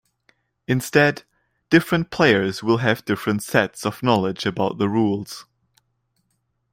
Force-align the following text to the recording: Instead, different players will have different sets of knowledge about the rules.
Instead, 0.67 1.25
different 1.69 2.09
players 2.09 2.63
will 2.63 2.77
have 2.79 3.05
different 3.05 3.43
sets 3.43 3.85
of 3.85 4.01
knowledge 4.01 4.47
about 4.47 4.79
the 4.79 4.89
rules. 4.89 5.45